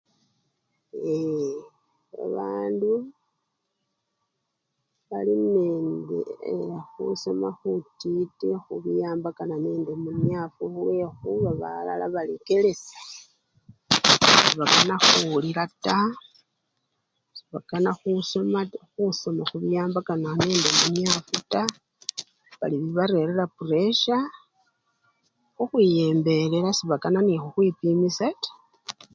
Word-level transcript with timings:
Ee! 1.09 1.53
babandu 2.13 2.91
bali 5.09 5.35
nende 5.55 6.17
khusoma 6.91 7.49
khutitit 7.59 8.37
khubiwambakana 8.63 9.55
nende 9.65 9.91
muniafu 10.03 10.63
lwekhuba 10.73 11.51
balala 11.61 12.05
balekelesya 12.15 12.99
sebakana 14.49 14.95
khuwulila 15.05 15.63
taa, 15.83 16.09
sebakana 17.37 17.91
khusoma 17.99 18.59
taa! 18.71 18.85
khusoma 18.93 19.43
khubiwambakana 19.49 20.29
nende 20.45 20.69
muniafu 20.81 21.35
taa 21.53 21.73
bali 22.59 22.75
bibarerera 22.81 23.45
puresya, 23.55 24.17
khukhwiyembelela 25.55 26.69
sebakana 26.79 27.19
nekhukhwipimisya 27.23 28.27
taa. 28.43 28.57